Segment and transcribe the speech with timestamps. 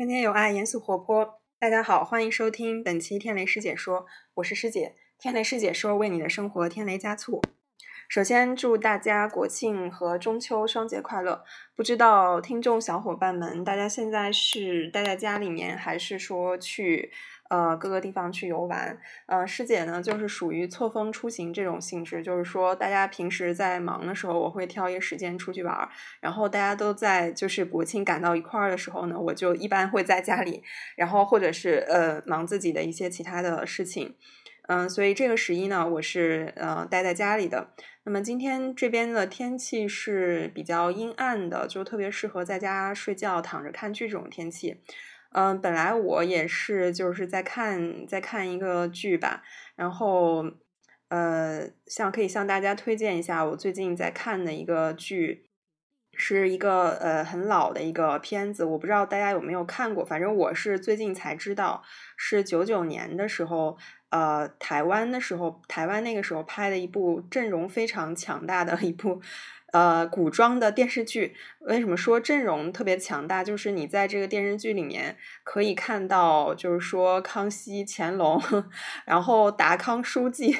[0.00, 1.42] 天天有爱，严肃活泼。
[1.58, 4.94] 大家好，欢迎收听本期天雷师姐说，我是师姐。
[5.18, 7.42] 天雷师姐说，为你的生活添雷加醋。
[8.08, 11.44] 首先祝大家国庆和中秋双节快乐。
[11.76, 17.12] 不知道听众小伙伴们，大家现在是待在家里面，还是说去？
[17.50, 25.88] 呃，各个地方去游玩，呃，师姐呢就是属于错峰出行这种性质，就是说大家平时在忙的时候，我会挑一个时间出去玩儿，
[26.20, 30.62] 然后大家都在就是国庆赶到一块儿的时候呢，我就一般会在家里，
[30.96, 34.14] 然后或者是呃忙自己的一些其他的事情，
[34.68, 37.70] 嗯，所以这个十一呢，我是呃待在家里的。
[38.04, 44.80] 那么今天这边的天气是比较阴暗的，就特别适合在家睡觉、躺着看剧这种天气。
[45.32, 49.42] 嗯，本来我也是就是在看在看一个剧吧，
[49.76, 50.44] 然后
[51.08, 55.48] 呃，像可以向大家推荐一下我最近在看的一个剧，
[56.14, 61.82] 是一个呃很老的一个片子，我不知道大家有没有看过，反正我是最近才知道，
[62.16, 69.22] 是九九年的时候，呃，台湾的时候，台湾那个时候拍的一部阵容非常强大的一部。
[69.72, 73.44] 呃，古装的电视剧为什么说阵容特别强大？
[73.44, 78.40] 就是你在这个电视剧里面可以看到，就是说康熙、乾隆，
[79.06, 80.56] 然后达康书记。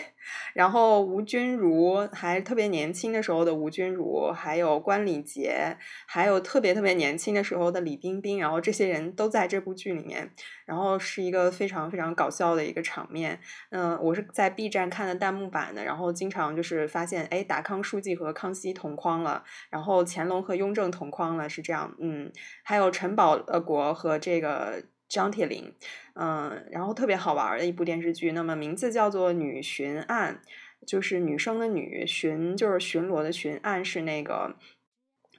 [0.55, 5.77] 然后吴君如还特别年轻的时候的吴君如，还有关礼杰，
[6.07, 10.31] 还有特别特别年轻的时候的李冰冰，然后这些人都在这部剧里面，
[10.67, 13.41] 然后是一个非常非常搞笑的一个场面。
[13.71, 21.95] 嗯，我是在 B 站看的弹幕版的，然后经常就是发现，哎，达康书记和康熙同框了，然后乾隆和雍正同框了，是这样。
[22.01, 22.31] 嗯，
[22.63, 24.85] 还有陈宝国和这个。
[25.11, 25.75] 张铁林，
[26.15, 30.41] 嗯，然后特别好玩的一部电视剧，那么名字叫做《女巡案》，
[30.87, 34.55] 就是女生的女，巡就是巡逻的巡，案是那个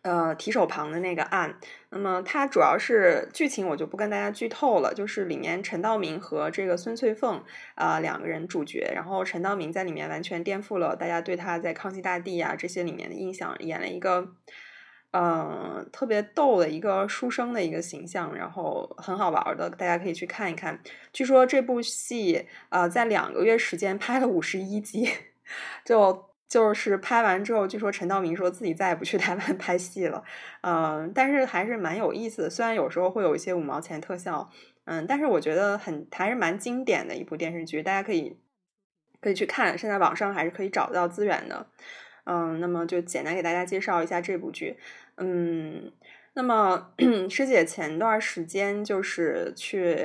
[0.02, 1.58] 呃提手旁的那个案。
[1.90, 7.42] 那么它主要是剧情我就不跟大家剧透了，就是里面陈道明和这个孙翠凤
[7.76, 14.36] 啊两个人主角，然后陈道明在里面完全颠覆了大家对他在康熙大帝啊这些里面的印象，演了一个。
[15.14, 20.80] 嗯，特别逗的一个书生的一个形象，然后很好玩的，大家可以去看一看。
[21.12, 25.10] 据说这部戏呃，在两个月时间拍了五十一集，
[25.84, 30.24] 就就是拍完之后，据说陈道明说自己再也不去台湾 拍戏了。
[30.62, 34.50] 嗯，但是还是蛮有意思的，虽然有时候会有一些五毛钱特效，
[34.86, 38.38] 嗯，但是我觉得很还是蛮经典的一部电视剧，大家可以
[39.20, 41.68] 可以去看，现在网上还是可以找到资源的。
[42.24, 44.78] 嗯，那么就简单给大家介绍一下这部剧。
[45.18, 45.92] 嗯，
[46.34, 46.94] 那么
[47.30, 49.98] 师姐前段时间就是去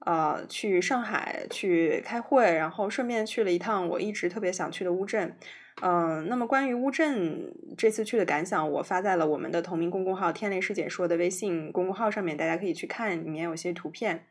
[0.00, 5.36] 呃去上海去开会，然后顺便去了一趟我一直特别想去的乌镇。
[5.80, 14.26] 嗯，那么关于乌镇这次去的感想，我发在了我们的同名公众号“天雷师姐说”的微信公众号上面，大家可以去看，里面有些图片。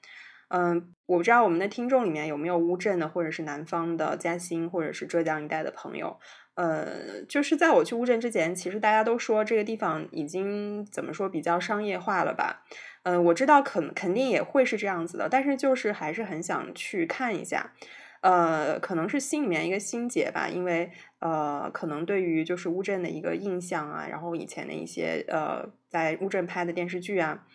[0.50, 6.20] 嗯，我不知道我们的听众里面有没有乌镇的，或者是南方的嘉兴，或者是浙江一带的朋友。
[6.58, 12.64] 呃，就是在我去乌镇之前，其实大家都说这个地方已经怎么说比较商业化了吧？
[13.04, 17.74] 嗯，我知道肯肯定也会是这样子的，但是就是还是很想去看一下。
[18.22, 27.46] 呃，可能是心里面一个心结吧，因为呃，可能对于就是乌镇的一个印象啊，然后以前的一些呃，在乌镇拍的电视剧啊。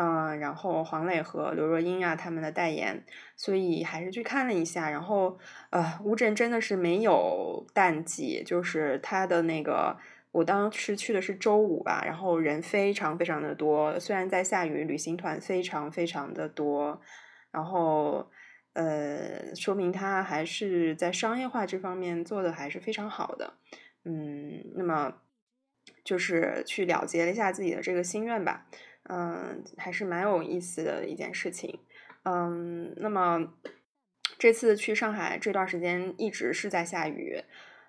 [0.00, 3.04] 嗯，然后黄磊和刘若英啊，他们的代言，
[3.34, 4.88] 所以还是去看了一下。
[4.88, 5.36] 然后，
[5.70, 9.98] 呃，乌镇真的是没有淡季，就是它的那个，
[10.30, 17.00] 我当时去的是周五吧，然后人非常非常的多，虽然在下雨，旅行团非常非常的多。
[17.50, 18.30] 然后，
[18.74, 23.54] 呃，说明它还是在商业化这方面做的还是非常好的。
[24.04, 25.12] 嗯，那么
[26.04, 28.66] 就是去了结了一下自己的这个心愿吧。
[29.04, 31.80] 嗯，还是蛮有意思的一件事情。
[32.24, 33.54] 嗯，那么
[34.38, 37.42] 这次去上海这段时间一直是在下雨。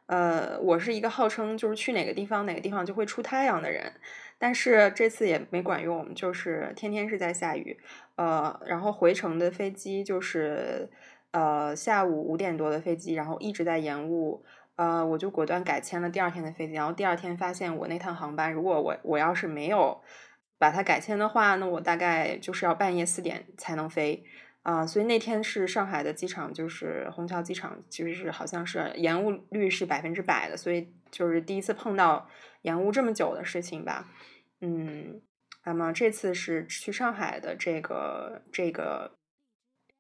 [0.06, 3.92] 呃，我是一个号称就是去哪个地方哪个地方就会出太阳的人，
[4.38, 7.78] 但是这次也没管用，就是天天是在下雨。
[8.16, 10.90] 呃，然后回程的飞机就是
[11.32, 14.44] 呃下午五点多的飞机，然后一直在延误。
[14.78, 20.02] 呃，我就果断改签了第二天的飞机，然后第二天发现我那趟航班，如果我我要是没有。
[20.60, 24.26] 把它改签的话，那我大概就是要半夜四点才能飞
[24.62, 32.30] 啊，所以那天是上海的机场，就是虹桥机场，其实是好像是延误率是百分之百的，所以就是第一次碰到
[32.64, 34.12] 延误这么久的事情吧。
[34.60, 35.22] 嗯，
[35.64, 39.16] 那么这次是去上海的这个这个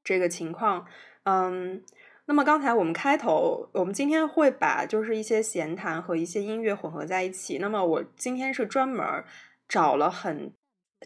[0.03, 0.85] 这个情况，
[1.23, 1.81] 嗯，
[2.25, 9.23] 那么刚才我们开头，我们今天会把就是一些闲谈和一些音乐混合在一起，那么我今天是专门。
[9.69, 10.51] 找了很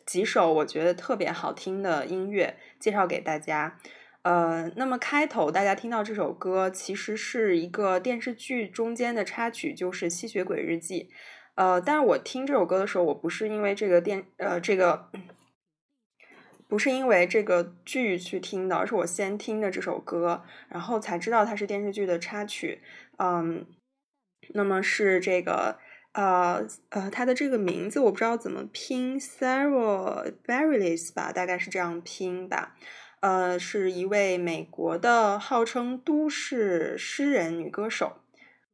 [0.05, 3.77] 几首我觉得特别好听的音乐介绍给大家。
[4.23, 11.09] 呃，那么开头大家听到这首歌，其实是一个电视剧中间的插曲，就是《吸血鬼日记》。
[11.55, 15.11] 呃，但是我听这首歌的时候，我不是因为这个电呃这个，
[16.69, 22.81] 不是因为这个剧去听的，而是我先听的这首歌，然后才知道它是电视剧的插曲。
[23.17, 23.67] 嗯，
[24.53, 25.77] 那么是这个。
[26.13, 32.75] 呃呃，他的这个名字我不知道怎么拼，Sarah Bareilles 吧，大概是这样拼吧。
[33.21, 38.17] 呃，是一位美国的号称都市诗人女歌手，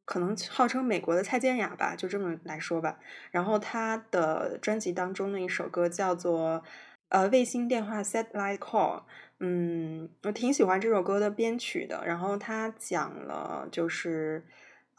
[0.04, 3.00] 可能号称美国的蔡健雅吧，就这么来说吧。
[3.32, 6.62] 然后她的专辑当中的一首歌叫做
[7.08, 9.04] 呃卫星电话 Satellite Call，
[9.40, 12.04] 嗯，我挺喜欢这首歌的编曲的。
[12.06, 14.44] 然后他讲了就是。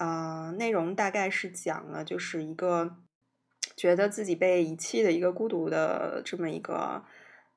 [0.00, 2.96] 呃，内容大概是讲了，就是一个
[3.76, 7.04] 觉得自己被遗弃的一个孤独的这么一个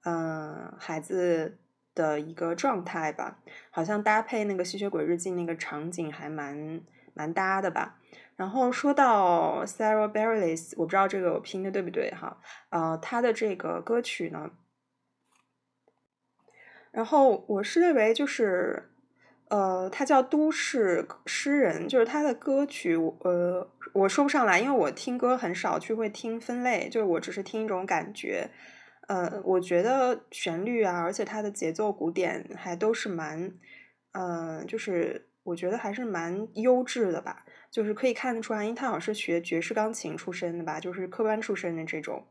[0.03, 1.57] 嗯孩子
[1.95, 3.39] 的一个状态吧，
[3.71, 6.81] 好像搭配那个吸血鬼日记那个场景还蛮
[7.13, 8.01] 蛮搭的吧。
[8.35, 12.41] 然后说到 Sarah Bareilles，我不知道这个我拼的对不对哈，
[12.71, 14.51] 呃，他的这个歌曲呢，
[16.91, 18.89] 然后我是认为就是。
[19.53, 28.49] 呃，他叫都市诗人，就是他的歌曲，呃，我说不上来，因为我听歌很少去会听分类，就是我只是听一种感觉。
[29.07, 33.53] 呃，我觉得旋律啊，而且它的节奏、鼓点还都是蛮，
[34.13, 37.45] 嗯，就是我觉得还是蛮优质的吧。
[37.69, 42.25] 就是可以看得出来，因为他好像是学爵士钢琴出身的吧，就是科班出身的这种。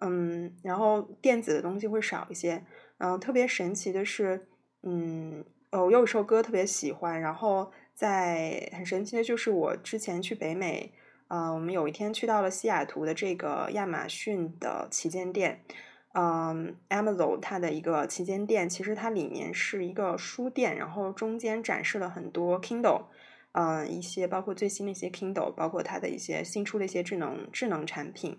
[0.00, 2.64] 嗯，然后电子的东西会少一些。
[2.96, 4.48] 然后特别神奇的是，
[4.82, 5.44] 嗯。
[5.74, 10.92] 呃，我有一首歌特别喜欢，然后在很神奇的就是我之前去北美，
[11.26, 15.64] 呃，我们有一天去到了西雅图的这个亚马逊的旗舰店，
[16.12, 23.06] 嗯，Amazon 它的一个旗舰店，其实它里面是一个书店，然后中间展示了很多 Kindle，
[23.50, 28.38] 嗯，一些包括最新的一些 Kindle，包括它的一些新出的一些智能智能产品，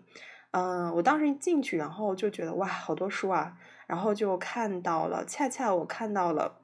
[0.51, 6.62] 嗯，我当时一进去，然后就觉得哇，好多书啊，然后就看到了，恰恰我看到了。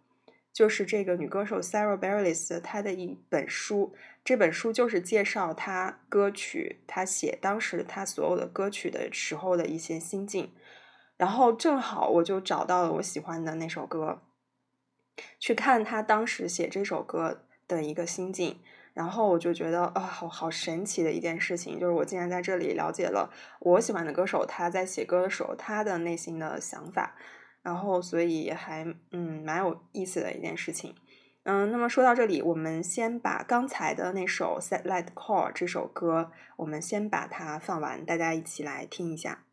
[0.54, 3.94] 就是这个女歌手 Sarah Bareilles 她的一本书，
[4.24, 10.52] 这本书就是介绍她歌曲，她写当时她所有的歌曲的时候的一些心境。
[11.18, 14.22] 然后正好我就找到了我喜欢的那首歌，
[15.40, 18.60] 去看她当时写这首歌的一个心境。
[18.94, 23.32] 然后我就觉得啊，好好神奇的一件事情，就是我竟然在这里了解了
[23.62, 27.16] 我喜欢的歌手他在写歌的时候他的内心的想法。
[27.62, 30.96] 然后所以还嗯蛮有意思的一件事情。
[31.44, 39.46] 嗯那么说到这里我们先把刚才的那首 sad light call 这首歌我们先把它放完大家一起来听一下。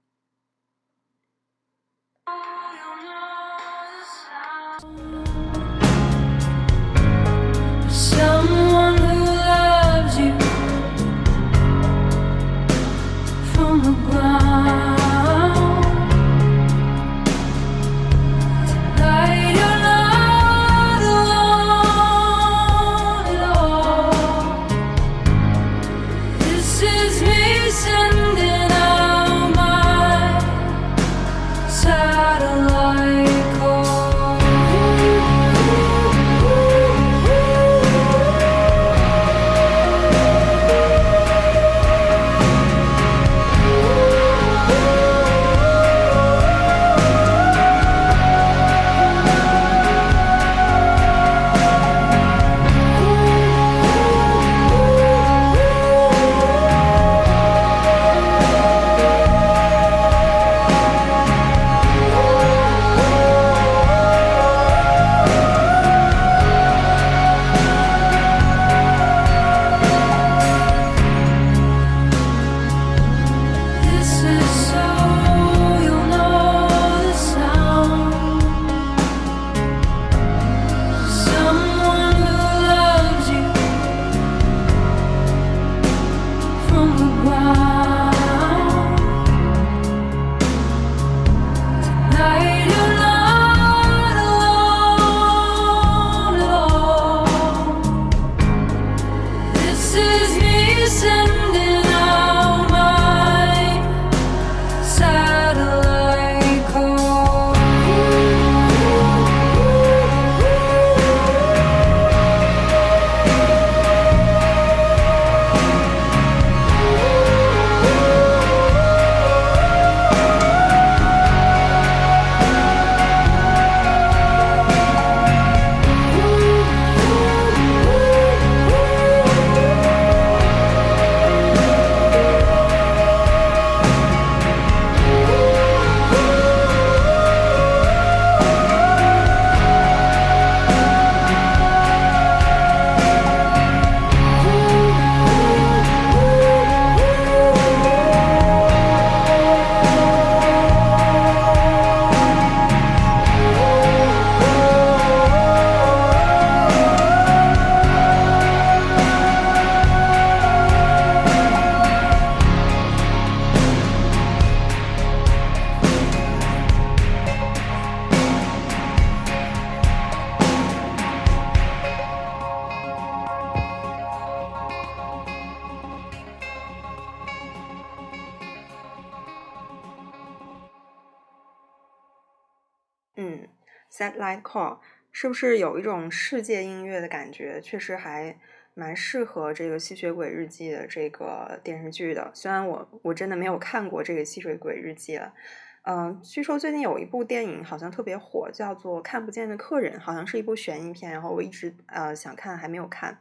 [183.99, 184.79] ，Satellite Call
[185.11, 187.61] 是不是有一种世界音乐的感觉？
[187.61, 188.39] 确实还
[188.75, 192.31] 蛮适合这个《吸血鬼日记》的这个电视剧的。
[192.33, 195.35] 虽然我我真的没有看过这个《吸血鬼日记》了，
[195.83, 201.11] 嗯，据说最近有一部电影好像特别火，叫做《看不见的客人》，好像是一部悬疑片。
[201.11, 203.19] 然后我一直呃想看，还没有看。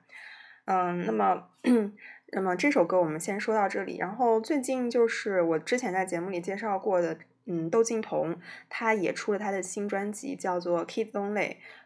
[0.65, 1.49] 嗯，那么
[2.33, 3.97] 那么这首歌我们先说到这里。
[3.97, 7.17] 然后最近就是我之前在节目里介绍过的。
[7.49, 8.37] 嗯，窦靖童
[8.67, 11.33] 他也出了他的新专辑，叫做《Kid Only》。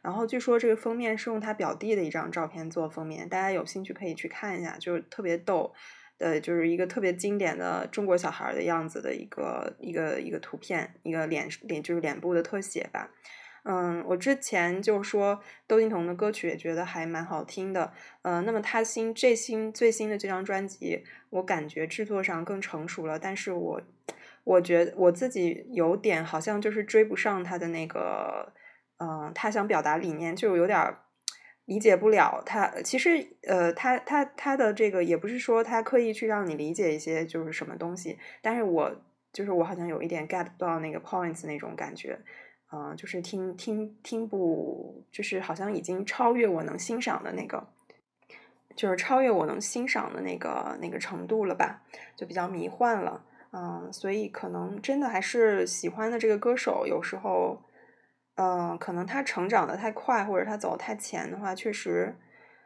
[0.02, 5.72] 然后据说这个封面是用他表弟的一张照片做封面，大家有兴趣可以去看一下，就是特别逗，
[6.18, 13.12] 呃，就是一个特别经典的中国小孩的样子的一个一个一个图片，一个脸脸就是脸部的特写吧。
[13.64, 17.94] 嗯，我之前就说窦靖童的歌曲也觉得还蛮好听的。
[18.24, 23.82] 嗯，那么他新这新最新的这张专辑，我感觉制作上更成熟了，但是我。
[24.44, 28.54] 我觉得我自己有点好像就是追不上他的那个，
[28.98, 30.96] 嗯，他想表达理念就有点
[31.66, 32.68] 理解不了他。
[32.84, 38.92] 其实，呃，他他他的这个也不是说他刻意去让你理解一些就是什么东西，但是我
[39.32, 42.20] 就是我好像有一点 get 不到那个 points 那种感觉，
[42.74, 47.68] 嗯，就是听听听不，就是好像已经超越我能欣赏的那个，
[48.76, 51.84] 就是超越我能欣赏的那个那个程度了吧，
[52.16, 53.24] 就比较迷幻了。
[53.54, 57.62] 嗯，所以可能真的还是喜欢的这个歌手，有时候，
[58.36, 62.16] 嗯，可能他成长的太快，或者他走太前的话，确实，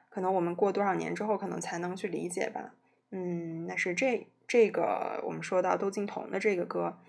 [0.09, 2.75] 可能我们过多少年之后，可能才能去理解吧。
[3.09, 6.99] 嗯，那是这这个我们说到窦靖童的这个歌，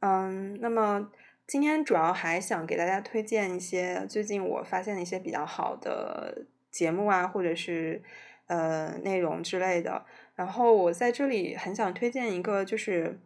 [0.00, 1.08] 嗯，那么
[1.46, 8.02] 今天主要还想给大家推荐一些最近我发现的一些比较好的节目啊，或者是
[8.48, 10.04] 呃内容之类的。
[10.40, 13.20] 然后我在这里很想推荐一个，就是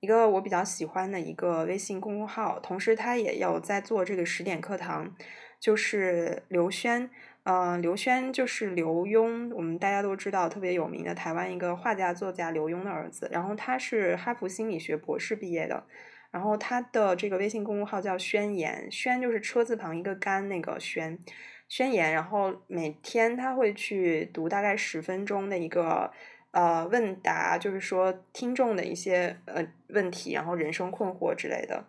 [0.00, 5.14] 一个我比较喜欢的一个微信公众号，同时他也有在做这个十点课堂，
[5.60, 7.08] 就是刘轩，
[7.44, 15.84] 嗯，刘轩就是刘墉，我们大家都知道特别有名的台湾一个画家作家刘墉的儿子，然后他是哈佛心理学博士毕业的，
[16.32, 21.16] 然后他的这个微信公众号叫宣言，宣就是车字旁一个干那个宣，
[21.68, 26.10] 宣言，然后每天他会去读大概十分钟的一个。
[26.56, 31.84] 呃，问答就是说听众的一些呃问题，然后人生困惑之类的，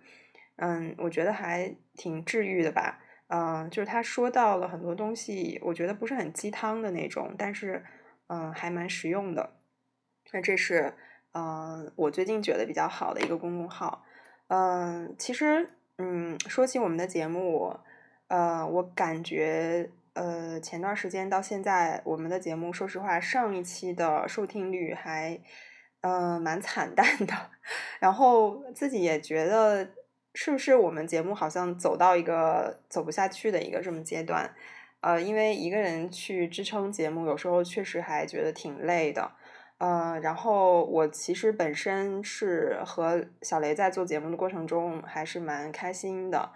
[0.57, 2.99] 嗯，我觉得还挺治愈的吧。
[3.29, 7.81] 嗯，就是他说到了很多东西，我觉得不是很鸡汤的那种，但是
[8.27, 9.53] 嗯，还蛮实用的。
[10.33, 10.93] 那这是
[11.31, 14.03] 嗯，我最近觉得比较好的一个公众号。
[14.49, 17.73] 嗯，其实嗯，说起我们的节目，
[18.27, 19.89] 呃，我感觉。
[20.17, 25.39] 呃，前段时间到现在，我们的节目，说实话，上一期的收听率还，
[26.01, 27.33] 嗯，蛮惨淡的。
[27.99, 29.87] 然后自己也觉得，
[30.33, 34.51] 是不是我们节目好像走到一个走不下去的一个这么阶段？
[35.01, 39.31] 呃，因为一个人去支撑节目，有时候确实还觉得挺累的。
[39.77, 46.51] 嗯，然后我其实本身是和小雷在做节目的过程中，还是蛮开心的。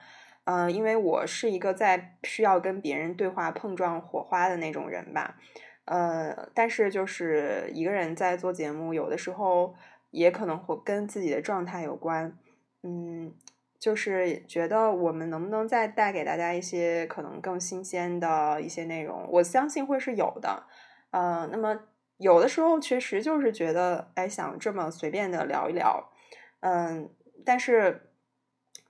[0.51, 5.37] 嗯，因为我是一个在需要跟别人对话碰撞火花的那种人吧，
[5.85, 9.73] 呃，但是就是一个人在做节目，有的时候
[10.09, 12.37] 也可能会跟自己的状态有关，
[12.83, 13.33] 嗯，
[13.79, 20.63] 就是觉得我们能不能再带给大家一些可能更新鲜的一些内容，我相信会是有的，
[21.11, 21.79] 呃，那么
[22.17, 26.11] 有的时候确实就是觉得，哎，想这么随便的聊一聊，
[26.59, 27.09] 嗯，
[27.45, 28.07] 但是。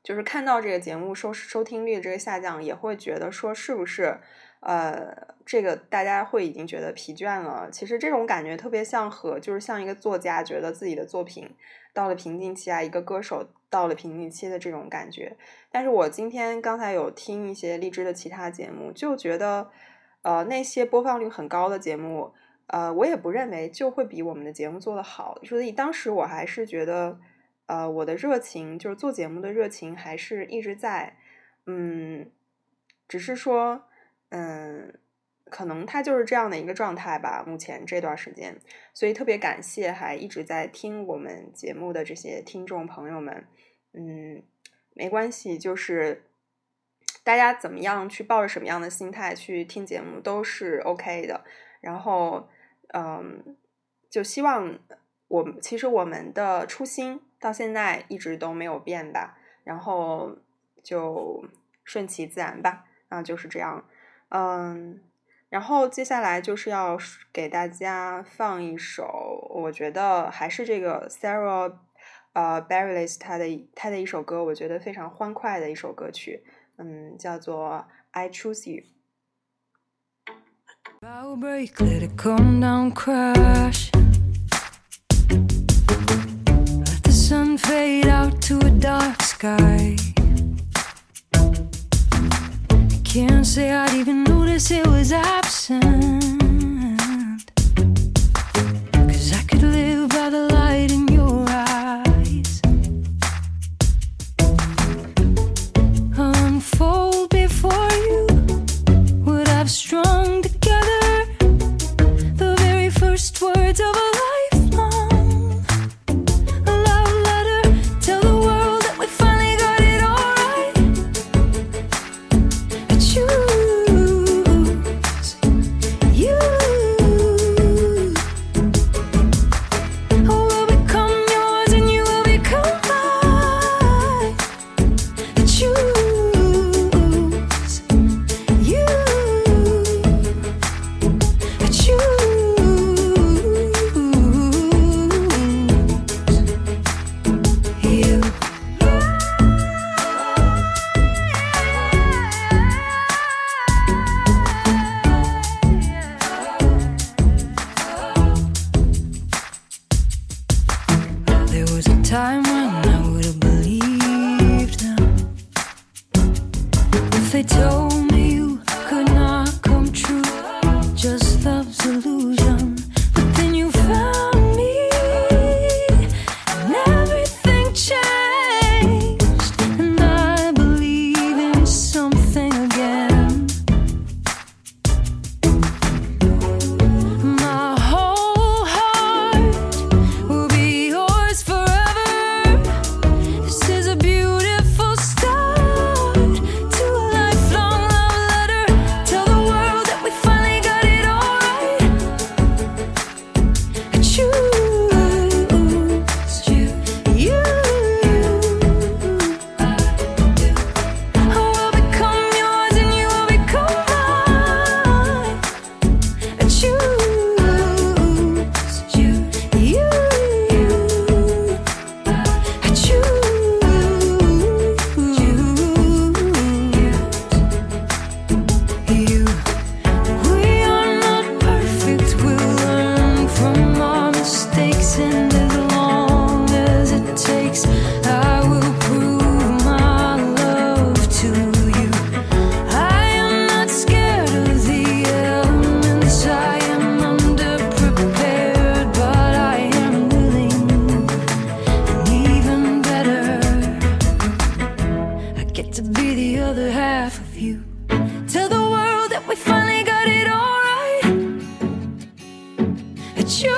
[0.03, 4.19] 就是看到这个节目收收听率这个下降，也会觉得说是不是，
[4.61, 5.15] 呃，
[5.45, 7.69] 这个大家会已经觉得疲倦了。
[7.71, 11.49] 其实这种感觉特别像和就是像一个作家觉得自己的作品
[11.93, 15.37] 到了瓶颈期啊，一个歌手到了瓶颈期的这种感觉。
[15.71, 19.69] 但是我今天刚才有听一些荔枝的其他节目，就觉得，
[20.23, 22.33] 呃，那些播放率很高的节目，
[22.65, 25.37] 呃，我也不认为就会比我们的节目做得好。
[25.43, 27.19] 所以当时我还是觉得。
[27.71, 31.15] 呃，我的热情就是做节目的热情，还是一直在，
[31.65, 32.29] 嗯，
[33.07, 33.85] 只是说，
[34.27, 34.99] 嗯，
[35.45, 37.45] 可能他就是这样的一个状态吧。
[37.47, 38.59] 目前这段时间，
[38.93, 43.47] 所以特别感谢还一直在听我们节目的这些听众朋友们。
[43.93, 44.43] 嗯，
[44.93, 46.25] 没关系，就是
[47.23, 51.45] 大家怎么样去抱着什么样的心态去听节目都是 OK 的。
[51.79, 52.49] 然后，
[52.93, 53.55] 嗯，
[54.09, 54.77] 就希望
[55.29, 57.21] 我其实我们的初心。
[57.41, 60.37] 到现在一直都没有变吧，然后
[60.81, 61.43] 就
[61.83, 63.83] 顺其自然吧，啊，就是这样，
[64.29, 65.01] 嗯，
[65.49, 66.97] 然后接下来就是要
[67.33, 71.75] 给大家放一首，我觉得还是这个 Sarah
[72.33, 76.45] 呃 Barryless 他的他的一首歌，我觉得非常欢快的一首歌曲，
[76.77, 78.83] 嗯，叫做 I Choose You。
[88.51, 89.95] To a dark sky.
[91.33, 96.20] I can't say I'd even notice it was absent.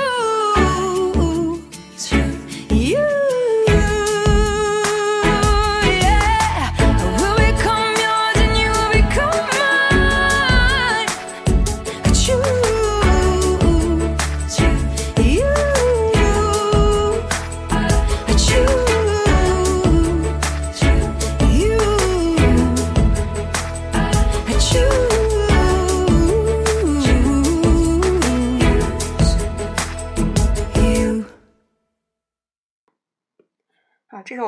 [0.04, 0.33] You.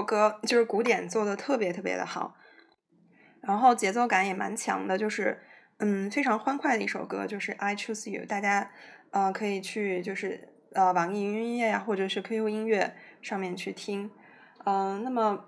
[0.05, 2.35] 歌就是古典做的特别特别的好，
[3.41, 5.41] 然后节奏感也蛮强的，就是
[5.79, 8.71] 嗯非常欢快的一首歌，就是 I Choose You，大家
[9.11, 14.09] 呃可以去就是呃网易云音乐呀，或者是 QQ 音乐上面去听，
[14.65, 15.45] 嗯、那么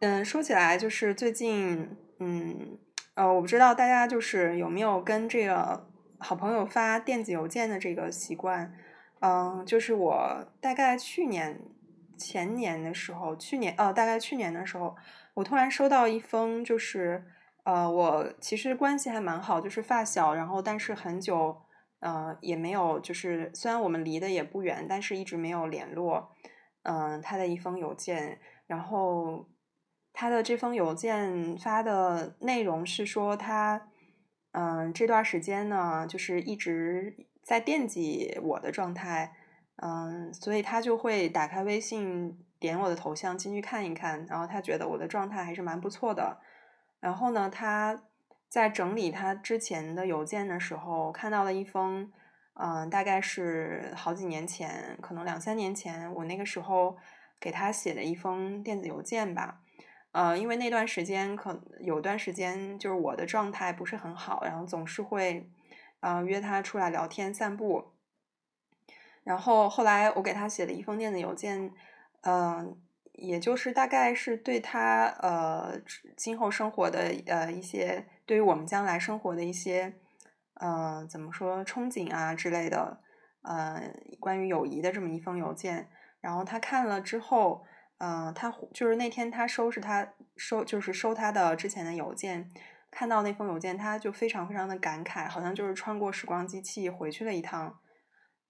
[0.00, 2.78] 嗯说起来就是最近嗯
[3.14, 8.74] 呃我不知道大家就是有没有跟这个好朋友发电子邮件的这个习惯，
[9.20, 11.60] 嗯、就是我大概去年。
[12.16, 14.94] 前年的时候，去年呃，大概去年的时候，
[15.34, 17.24] 我突然收到一封，就是
[17.64, 21.56] 呃，我其实关系还蛮好，就是发小，然后但是很久
[22.00, 26.30] 呃也没有，就是虽然我们离得也不远，但是一直没有联络。
[26.82, 29.48] 嗯、他的一封邮件，然后
[30.12, 33.88] 他的这封邮件发的内容是说他
[34.52, 39.34] 嗯、这段时间呢，就是一直在惦记我的状态。
[39.76, 46.38] 嗯，所以他就会打开微信，点我的头像进去看一看，然后他觉得我的状态还是蛮不错的。
[47.00, 48.04] 然后呢，他
[48.48, 52.10] 在整理他之前的邮件的时候，看到了一封，
[52.54, 56.96] 嗯、大概是好几年前，可能两三年前，我那个时候，
[57.40, 59.60] 给他写的一封电子邮件吧。
[60.12, 65.50] 呃，因为那段时间可有段时间就是我的状态不是很好，然后总是会
[65.98, 67.93] 呃约他出来聊天散步。
[69.24, 71.72] 然后后来我给他写了一封电子邮件，
[72.22, 72.78] 嗯、
[73.14, 75.80] 也就是大概是对他呃
[76.16, 79.94] 今后生活的呃一些对于我们将来生活的一些
[80.60, 83.00] 呃怎么说憧憬啊之类的，
[83.42, 85.88] 呃关于友谊的这么一封邮件。
[86.20, 87.64] 然后他看了之后，
[87.98, 92.50] 呃，他就是那天他收拾他收就是收他的之前的邮件，
[92.90, 97.78] 看到那封邮件，他就非常非常的感慨，好像就是穿过时光机器回去了一趟。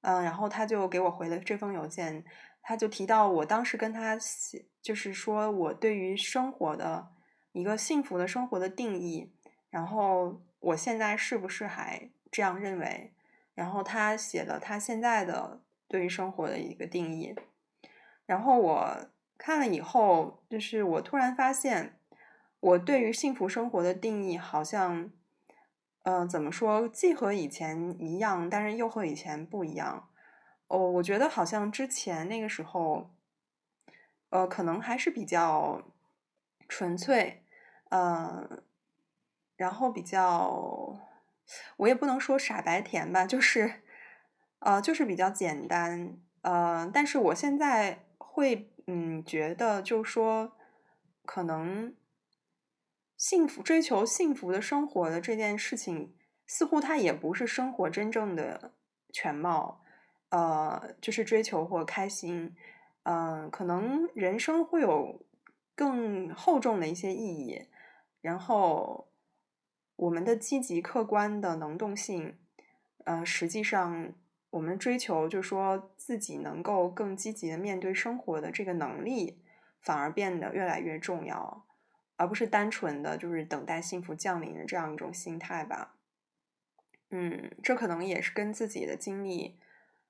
[0.06, 2.22] 嗯，然后他就给我回了这封邮件，
[2.60, 7.08] 他就提到我当时跟他写，就是说我对于生活的
[7.52, 9.32] 一个幸福的生活的定义，
[9.70, 13.14] 然后我现在是不是还这样认为？
[13.54, 17.34] 然后他写了他现在的对于生活的一个定义，
[18.26, 21.98] 然后我看了以后，就是我突然发现，
[22.60, 25.10] 我对于幸福生活的定义好像。
[26.04, 26.86] 呃，怎么说？
[26.86, 30.10] 既和以前一样，但是又和以前不一样。
[30.68, 33.10] 哦，我觉得好像之前那个时候，
[34.28, 35.82] 呃，可能还是比较
[36.68, 37.42] 纯粹，
[37.88, 38.64] 呃，
[39.56, 41.00] 然后比较，
[41.78, 43.82] 我也不能说傻白甜吧，就是，
[44.58, 46.18] 呃，就是比较简单。
[46.42, 50.52] 呃，但是我现在会，嗯，觉得就是说，
[51.24, 51.94] 可能。
[53.16, 56.14] 幸福追求幸福的生活的这件事情，
[56.46, 58.74] 似乎它也不是生活真正的
[59.12, 59.82] 全貌。
[60.30, 62.56] 呃，就是追求或开心。
[63.04, 65.24] 嗯、呃，可能人生会有
[65.74, 67.68] 更厚重的一些意义。
[68.20, 69.08] 然后，
[69.96, 72.38] 我们的积极客观的能动性，
[73.04, 74.12] 呃，实际上
[74.50, 79.42] 我们追求就是说自己能够更积极的面对生活的这个能力，
[79.80, 81.66] 反而变得越来越重要。
[82.16, 85.96] 而不是单纯的就是等待幸福降临的这样一种心态吧。
[87.10, 89.58] 嗯，这可能也是跟自己的经历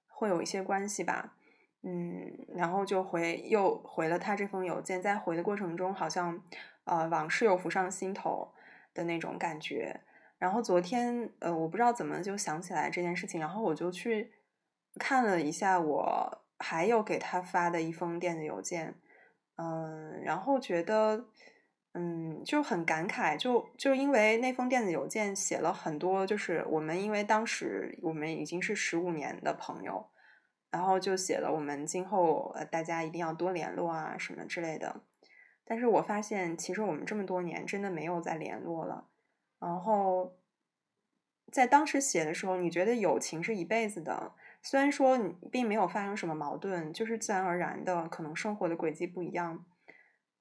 [0.06, 1.36] 会有一些关系吧。
[1.82, 6.42] 嗯，然后就回又回了他这封邮件，在回的过程中，好像
[6.84, 8.54] 呃往事又浮上心头
[8.94, 10.00] 的那种感觉。
[10.38, 14.32] 然后昨天呃我不知道怎么就想起来这件事情，然后我就去
[14.98, 18.94] 看了一下我还有给他发的一封电子邮件，
[19.56, 21.26] 嗯，然后觉得。
[21.96, 30.04] 嗯，就很感慨，就就因为那封电子邮件写了很多，就是我们因为当时我们已经是十五年的朋友，
[30.72, 35.02] 然后就写了我们今后呃大家一定要多联络啊什么之类的。
[35.64, 39.06] 但是我发现其实我们这么多年真的没有再联络了。
[39.60, 40.36] 然后
[41.52, 49.64] 在当时写的时候，你觉得友情是一辈子的，虽然说你并没有发生什么矛盾，就是自然而然的可能生活的轨迹不一样。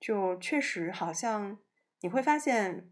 [0.04, 1.58] 就确实好像
[2.02, 2.89] 你会发现，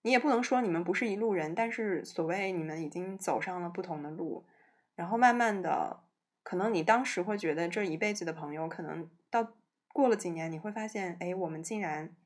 [0.00, 4.46] 你也不能说你们不是一路人，但是所谓你们已经走上了不同的路，
[4.94, 6.04] 然后慢慢的，
[6.42, 9.52] 可能你当时会觉得这一辈子的朋友，可能到
[9.92, 12.16] 过了几年，你会发现，哎，我们竟然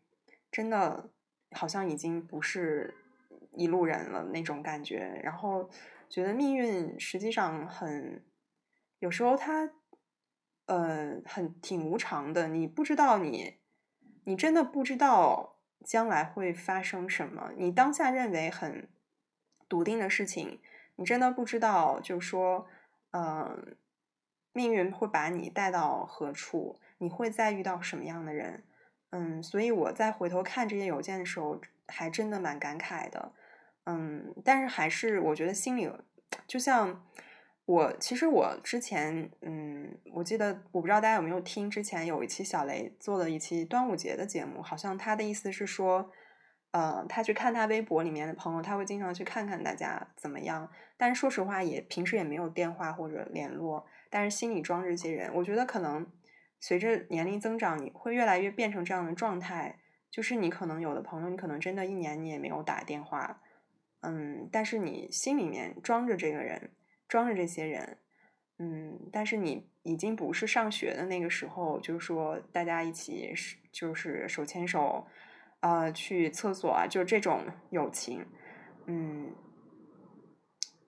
[0.52, 1.10] 真的
[1.50, 2.94] 好像已经不是
[3.56, 5.68] 一路人了那种感觉，然后
[6.08, 8.24] 觉得命运实际上很，
[9.00, 9.68] 有时候它，
[10.66, 13.57] 呃，很挺无常的，你不知道你。
[14.28, 18.86] 你真的不知道将来会发生什么，你当下认为很
[19.70, 20.60] 笃定的事情，
[20.96, 22.66] 你真的不知道，就是说，
[23.12, 23.74] 嗯、
[24.52, 28.64] 命运会把你带到何处，你会再遇到什么样的人，
[29.12, 33.32] 嗯，所以我在回头看这些邮件的时候，还真的蛮感慨的，
[33.84, 35.90] 嗯，但是还是我觉得心里
[36.46, 37.02] 就像。
[37.68, 46.10] 我其实我之前，嗯，我记得我不知道大家有没有听，之前有一期小雷做了一期端午节的节目，好像他的意思是说，
[46.70, 50.66] 呃，他去看他微博里面的朋友，他会经常去看看大家怎么样。
[50.96, 55.30] 但是说实话，也平时也没有电话或者联络，但是心里装着這些人。
[55.34, 56.06] 我觉得可能
[56.60, 59.78] 随着年龄增长，你会越来越变成这样的状态，
[60.10, 63.42] 就是你可能有的朋友，你可能真的一年你也没有打电话，
[64.00, 66.70] 嗯，但是你心里面装着这个人。
[67.08, 67.98] 装着这些人，
[68.58, 75.06] 嗯，但是你已经不是上学的那个时候，就是说大家一起是就是手牵手，
[75.60, 78.26] 呃，去厕所啊，就这种友情，
[78.86, 79.32] 嗯，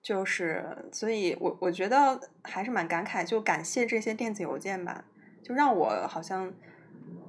[0.01, 5.05] 就是，所以我我觉得还是蛮感慨，就感谢这些电子邮件吧，
[5.43, 6.53] 就让我好像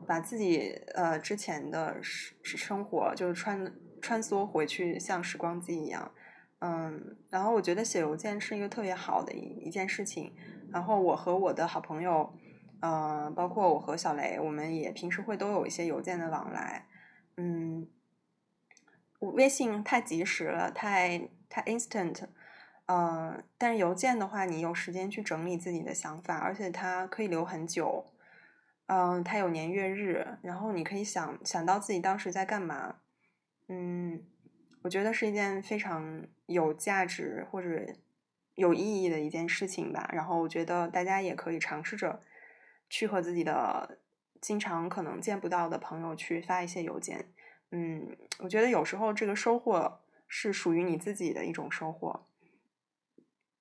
[0.06, 6.12] 把自己呃之前的生生活就是穿穿梭回去，像时光机一样。
[6.64, 10.32] 嗯，然后我觉得写邮件是一个特别好的一一件事情。
[10.70, 12.32] 然后我和我的好朋友，
[12.80, 16.86] 呃，包括我和小雷，我们也平时会都有一些邮件的往来。
[17.36, 17.88] 嗯，
[19.18, 22.26] 微信太及时了，太太 instant。
[22.86, 28.06] 呃，但是邮件的话，你有时间去整理自己的想法，而且它可以留很久。
[28.86, 32.96] 嗯，它有年月日，然后你可以想想到自己当时在干嘛。
[33.68, 34.22] 嗯，
[34.82, 37.86] 我觉得是一件非常有价值或者
[38.54, 40.08] 有意义的一件事情吧。
[40.12, 42.22] 然后我觉得大家也可以尝试着
[42.90, 43.98] 去和自己的
[44.40, 47.32] 经常可能见不到的朋友去发一些邮件。
[47.70, 52.26] 嗯，我觉得有时候这个收获是属于你自己的一种收获。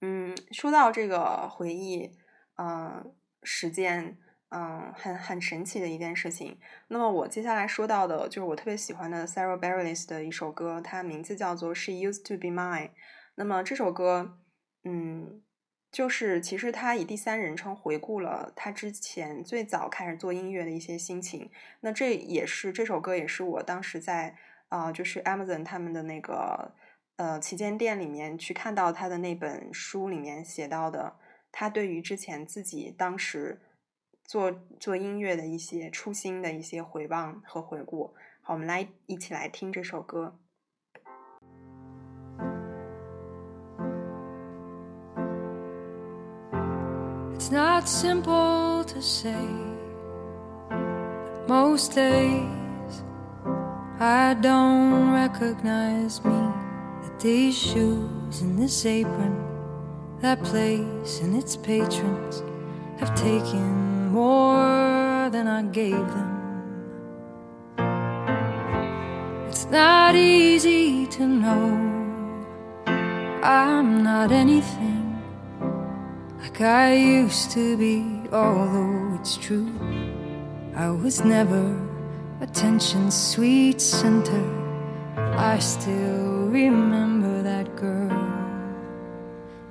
[0.02, 2.12] 嗯，说到这个回忆，
[2.58, 4.18] 嗯，时间，
[4.52, 6.58] 嗯，很很神奇的一件事情。
[6.90, 12.88] 那么我接下来说到的就是我特别喜欢的 Sarah Bareilles 的一首歌，它名字叫做《She Used to Be Mine》。
[13.36, 14.38] 那么这首歌，
[14.84, 15.42] 嗯，
[15.92, 21.50] 就是其实他以第三人称回顾了他之前最早开始做音乐的一些心情。
[21.80, 24.36] 那这也是这首歌，也是我当时在
[24.70, 26.76] 啊，就是 Amazon 他们的那个。
[27.18, 31.18] 呃，旗舰店里面去看到他的那本书里面写到的，
[31.52, 33.62] 他对于之前自己当时
[34.32, 38.13] 做做音乐的一些初心的一些回望和回顾。
[38.41, 40.39] 好，我们来一起来听这首歌。
[47.34, 49.36] It's not simple to say.
[51.50, 53.04] Most days
[54.00, 56.54] I don't recognize me.
[57.02, 59.36] That these shoes and this apron,
[60.22, 62.41] that place and its patrons
[62.98, 66.32] have taken more than I gave them.
[69.47, 71.69] It's not easy to know
[73.41, 75.21] I'm not anything
[76.41, 79.71] like I used to be, although it's true.
[80.76, 81.65] I was never
[82.41, 84.43] attention's sweet center.
[85.38, 88.12] I still remember that girl.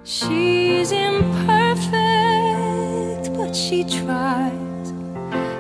[0.02, 1.49] She's imperfect,
[3.54, 4.92] she tries.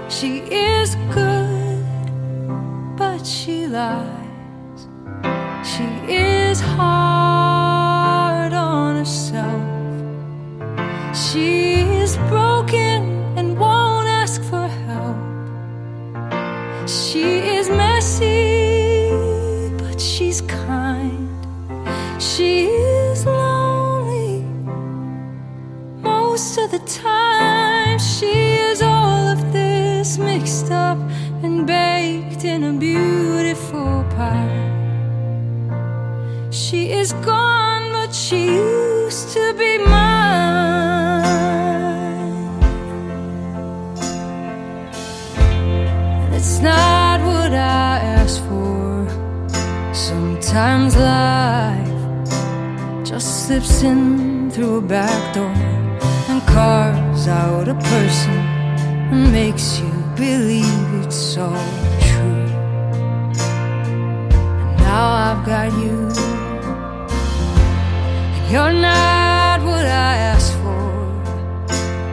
[0.08, 1.84] She is good,
[2.96, 4.88] but she lies.
[5.64, 9.62] She is hard on herself.
[11.16, 11.69] She
[53.50, 55.56] slips in through a back door
[56.30, 58.38] and carves out a person
[59.10, 61.72] and makes you believe it's all
[62.10, 62.46] true.
[64.60, 65.96] And now I've got you.
[68.36, 70.86] And you're not what I asked for.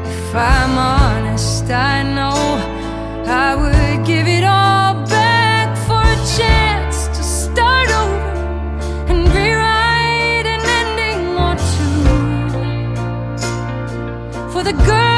[0.10, 2.40] If I'm honest, I know
[3.46, 4.37] I would give it
[14.86, 15.17] girl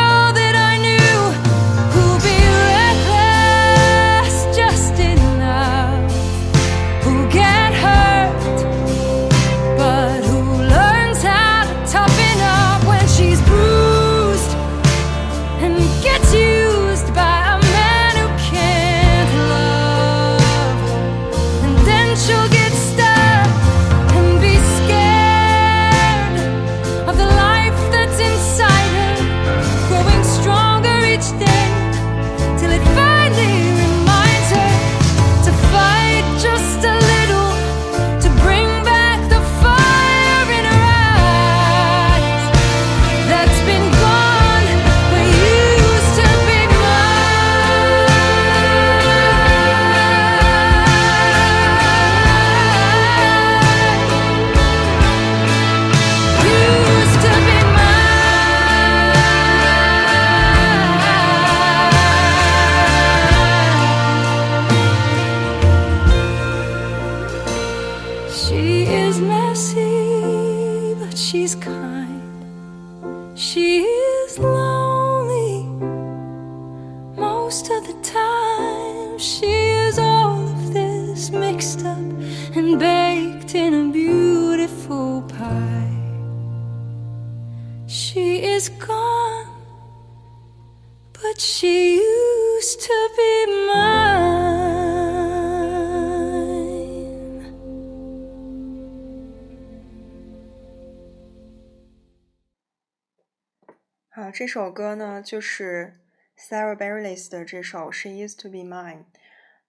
[104.60, 106.02] 首歌呢就是
[106.38, 108.98] Sarah Bareilles 的这首《She Used to Be Mine》。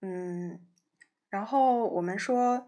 [0.00, 0.66] 嗯，
[1.28, 2.66] 然后我们说，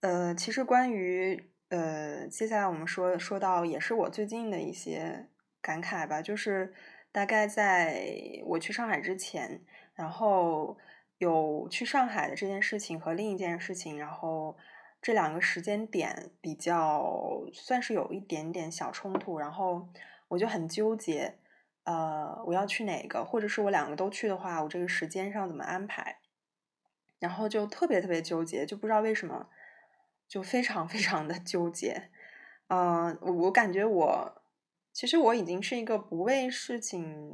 [0.00, 5.28] 呃，其实关于呃，接下来我们说说到也是我最近的一些
[5.60, 6.72] 感慨吧，就是
[7.12, 8.02] 大概在
[8.46, 9.60] 我去上海之前，
[9.92, 10.78] 然后
[11.18, 14.56] 有去上海的这件事情和另一件事情，然后
[15.02, 19.86] 这两个时间点比较算是有一点点小冲突，然后
[20.28, 21.34] 我就很纠结，
[21.88, 26.18] 呃，我要去哪个，或者是我两个都去的话，我这个时间上怎么安排？
[27.18, 29.48] 然后就特别特别纠结，就不知道为什么，
[30.28, 32.10] 就非常非常的纠结。
[32.66, 34.42] 嗯、我我感觉我
[34.92, 37.26] 其实我已经是一个不为事情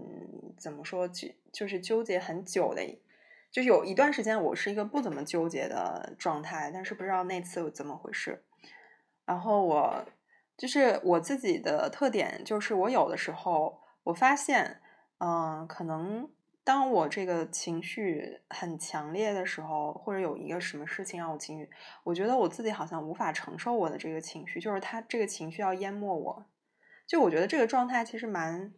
[0.57, 3.01] 怎么说就就是纠结很久的，
[3.51, 8.45] 就有一段时间我是一个不怎么纠结的状态，但是不知道那次怎么回事。
[9.25, 10.05] 然后我
[10.57, 14.81] 就是我自己的特点，就是我有的时候我发现，
[15.19, 16.31] 嗯、可能
[16.63, 21.69] 当我这个情绪很强烈的时候，或者有一个什么事情让我情绪，
[22.05, 26.47] 我觉得我自己好像无法承受我的这个情绪，就是他这个情绪要淹没我。
[27.07, 28.73] 就我觉得这个状态其实蛮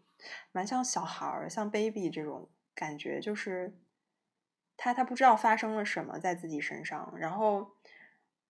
[0.50, 3.78] 蛮像小孩儿，像 baby 这种感觉，就是
[4.76, 7.70] 他他不知道发生了什么在自己身上，然后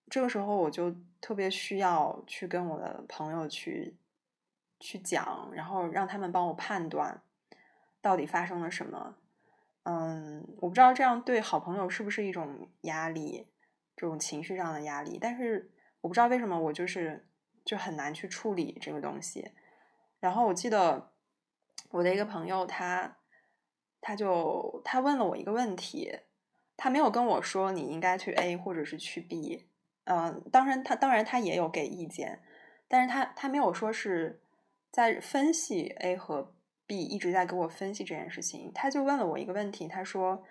[0.08, 3.98] 这个时候我就特别需要去跟我的朋友去
[4.78, 7.22] 去讲，然后让他们帮我判断
[8.00, 9.16] 到底发生了什么。
[9.84, 13.46] 嗯，我不知道这样对好朋友是不是一种压力，
[13.96, 15.70] 这种情绪上的压力，但是
[16.00, 17.28] 我不知道为什么我就是
[17.64, 19.52] 就很难去处理这个东西。
[20.18, 21.12] 然后我记得
[21.90, 23.18] 我的一个朋友他，
[24.00, 26.18] 他就他问了我一个问题，
[26.76, 29.68] 他没有跟我说你应该去 A 或者是去 B，
[30.04, 32.42] 嗯、当然他当然他也有给意见，
[32.88, 34.42] 但是他他没有说是
[34.96, 36.54] 在分析 A 和
[36.86, 38.72] B，一直在给我分析这件事情。
[38.72, 40.42] 他就问了我一个问题，他说：“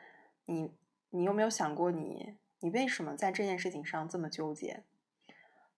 [0.46, 0.72] 你
[1.10, 4.84] 你有没有想过你你为什么在这件事情上这么纠结？”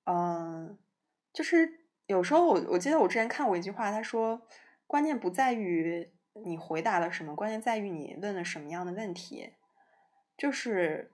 [0.04, 0.78] 嗯，
[1.32, 4.42] 就是有时候我我记得我之前看过一句话，他说
[4.86, 9.54] ：“关键不在于你回答了什么，关键在于你问了什么样的问题。”
[10.38, 11.14] 就是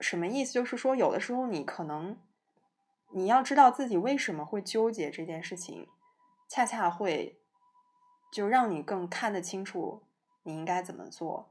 [0.00, 0.52] 什么意思？
[0.52, 2.20] 就是说，有的时候你可能
[3.14, 5.88] 你要知道自己为什么会纠结这件事情，
[6.54, 7.40] 恰恰会
[8.30, 10.02] 就让你更看得清楚
[10.42, 11.50] 你应该怎么做。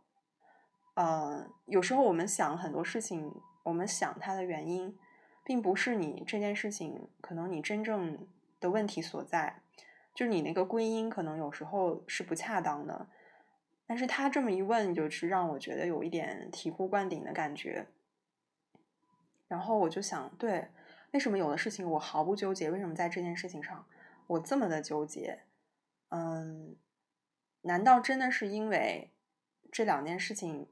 [0.93, 3.34] 呃，有时候我们想很多事情，
[3.64, 4.95] 我们想它的原因，
[5.43, 8.28] 并不是你这件事情可能你真正
[8.60, 9.64] 的问题所在，
[10.14, 13.08] 就是你那个归因可能有时候是不恰当的。
[13.88, 17.88] 但是他这么一问，就是让我觉得有一点醍醐灌顶的感觉。
[19.47, 20.68] 然后我就想，对，
[21.10, 22.70] 为什么有的事情我毫不纠结？
[22.70, 23.84] 为什么在这件事情上
[24.32, 25.42] 我这么的纠结？
[26.10, 26.78] 嗯，
[27.62, 29.14] 难道真的是因为
[29.72, 30.70] 这两件事情，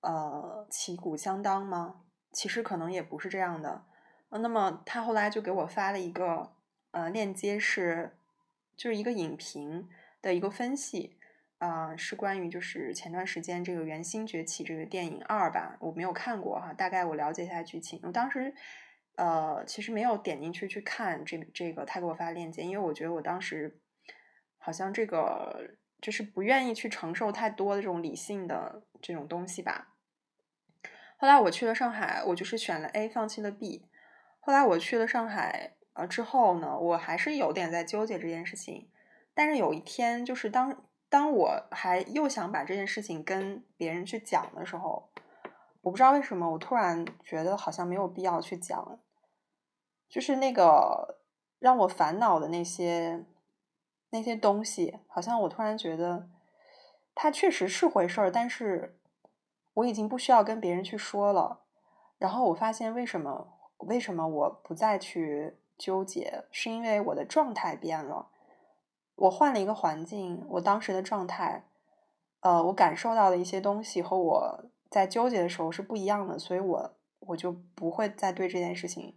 [0.00, 2.02] 呃，旗鼓相当吗？
[2.32, 3.84] 其实可能也不是这样的。
[4.30, 6.56] 那么他后来就给我发了一个
[6.90, 8.16] 呃链接是，
[8.76, 9.88] 就是一个影评
[10.20, 11.16] 的一个分析，
[11.58, 18.00] 啊、是关于就是前段时间这个《圆星崛起》这个电影二吧，我没有看过哈，大概我了解一下剧情。
[18.02, 18.52] 我当时
[19.16, 23.78] 呃其实没有点进去去看这这个他给我发链接，因为我觉得我当时
[24.58, 29.94] 好像这个就是不愿意去承受太多的这种理性的这种东西吧。
[31.16, 33.86] 后来我去了上海，我就是选了 A，放弃了 B。
[34.40, 38.90] 后来我去了上海，呃之后呢，我还是有点在纠结这件事情。
[39.32, 45.08] 但是有一天，就是当当我还又想把这件事情跟别人去讲的时候，
[45.84, 48.98] 我不知道为什么，我突然觉得好像没有必要去讲，
[50.08, 51.18] 就是那个
[51.58, 53.26] 让我烦恼的那些
[54.08, 56.26] 那些东西，好像我突然觉得
[57.14, 58.98] 它确实是回事儿，但是
[59.74, 61.60] 我已经不需要跟别人去说了。
[62.16, 68.30] 然后我发现为什么为什么我不再去纠结，是因为我的状态变了。
[69.16, 71.66] 我换了一个环境，我当时的状态，
[72.40, 79.14] 呃，我感受到的一些东西和我在纠结的时候是不一样的，所以我我就不会再对这件事情，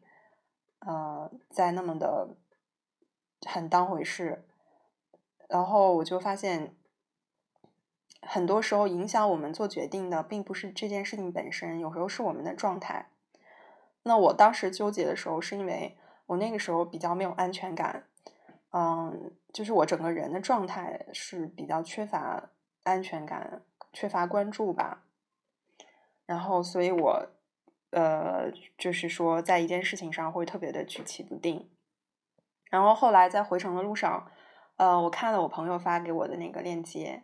[0.80, 2.30] 呃，再那么的
[3.45, 4.43] 很当回事。
[5.47, 6.76] 然后我就发现，
[8.22, 13.09] 很多时候影响我们做决定的，并不是这件事情本身，有时候是我们的状态。
[14.03, 18.07] 那我当时纠结的时候，是因为我那个时候比较没有安全感，
[18.72, 22.49] 嗯，就是我整个人的状态是比较缺乏
[22.84, 23.61] 安全感、
[23.93, 25.03] 缺乏关注吧。
[26.28, 27.28] 然后，所以我
[27.89, 31.71] 呃，就是说，在一件事情上会特别的举棋不定。
[32.69, 34.30] 然后后来在回程的路上，
[34.75, 37.23] 呃，我看了我朋友发给我的那个链接，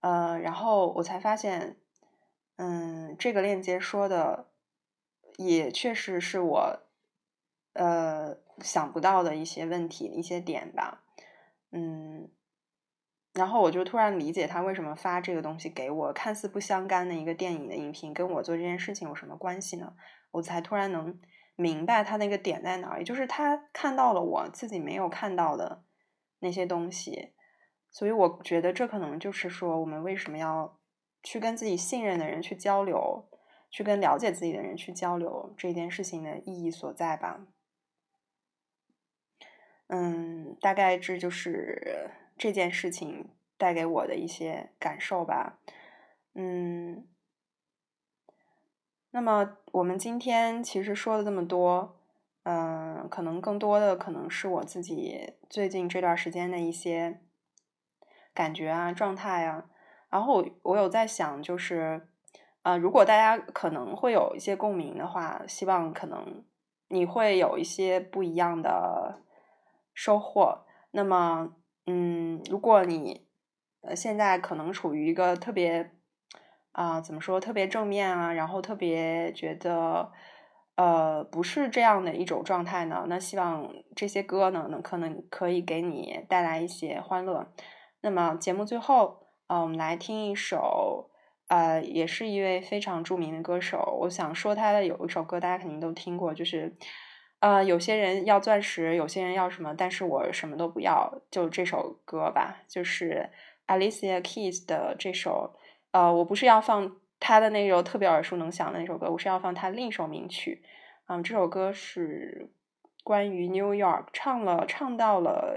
[0.00, 1.76] 呃，然后我才发现，
[2.56, 4.48] 嗯，这个链接说的
[5.36, 6.80] 也确实是我
[7.74, 11.04] 呃想不到的一些问题、一些点吧，
[11.70, 12.30] 嗯，
[13.34, 19.94] 然后我就突然理解他为什么发这个东西给我，看似不相干的一个电影的影评，跟我做这件事情有什么关系呢？
[20.32, 21.20] 我才突然能。
[21.54, 25.84] 明白他那个点在哪儿，也就是他看到了我自己没有看到的
[26.38, 27.34] 那些东西，
[27.90, 30.80] 所以我觉得这可能就是说我们为什么要
[31.22, 33.28] 去跟自己信任的人去交流，
[33.70, 37.46] 去跟了解自己的人去交流这件事情的意义所在吧。
[39.88, 42.10] 嗯，大概这就是
[42.42, 45.60] 这件事情带给我的一些感受吧。
[46.34, 47.06] 嗯。
[49.12, 52.00] 那么我们今天其实说了这么多，
[52.42, 57.20] 嗯，可能更多的可能是我自己最近这段时间的一些
[58.34, 59.70] 感觉啊、状态啊。
[60.10, 62.08] 然后我我有在想，就是，
[62.62, 66.44] 呃，如果大家可能会有一些共鸣的话，希望可能
[66.88, 69.22] 你会有一些不一样的
[69.94, 70.64] 收获。
[70.90, 71.54] 那么，
[71.86, 73.26] 嗯，如果你
[73.82, 75.92] 呃现在可能处于一个特别。
[76.74, 78.32] 啊，怎么说特别正面啊？
[78.32, 80.10] 然后特别觉得，
[80.74, 83.04] 呃，不是这样的一种状态呢。
[83.10, 87.52] 那希望这些歌呢，能可能可以给你带来一些欢乐。
[88.00, 91.10] 那么节目最后，呃，我们来听一首，
[91.48, 93.98] 呃，也是一位非常著名的歌手。
[94.00, 96.74] 我想说他的有一首歌，大家肯定都听过，就是，
[97.42, 103.28] 呃，有些人要钻石，有些人要什么，但是我什么都不要，就这首歌吧，就是
[103.66, 105.56] Alicia Keys 的这首。
[105.90, 110.62] 呃，我不是要放他的那首特别耳熟能详的那首歌，我是要放他另一首名曲。
[111.08, 112.48] 嗯，这首歌是
[113.02, 115.56] 关于 New York，唱了唱到了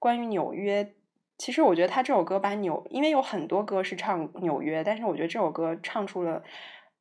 [0.00, 0.92] 关于纽约。
[1.38, 6.42] 其实我觉得他这首歌把纽，因为有很多歌是唱纽约，但是我觉得这首歌唱出了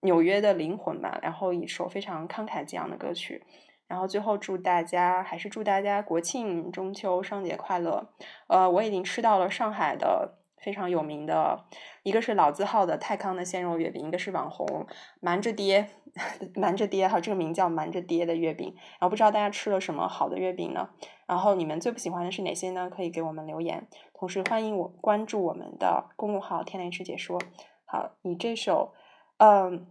[0.02, 1.18] 纽约的灵魂吧。
[1.24, 3.44] 然后一首非常慷慨激昂的歌曲。
[3.92, 8.10] 然后最后祝大家，还是祝大家国庆中秋双节快乐。
[8.48, 10.38] 呃，我已经吃到了上海的。
[10.64, 11.66] 非常有名的，
[12.04, 14.86] 一个是老字号的泰康的鲜肉月饼，一个是网红
[15.20, 15.90] 瞒着爹，
[16.54, 18.72] 瞒着爹哈，这个名叫瞒着爹的月饼。
[18.78, 20.88] 然后不知道大家吃了什么好的月饼呢？
[21.26, 22.92] 然后你们最不喜欢的是哪些呢？
[22.96, 23.88] 可以给我们留言。
[24.14, 27.42] 同时欢迎我关注我们的公众号“天雷师解说”。
[27.86, 28.94] 好，以这首
[29.38, 29.88] 嗯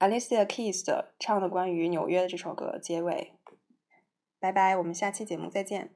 [0.00, 3.34] ，Alicia Keys 的唱的关于纽约的这首歌结尾。
[4.40, 5.94] 拜拜，我们下期节目再见。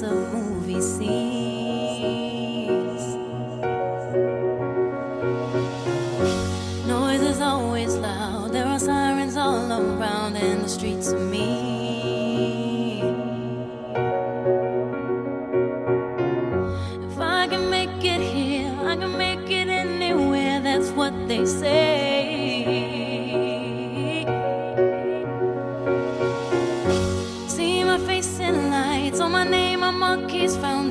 [0.00, 0.45] someone
[30.40, 30.85] he's found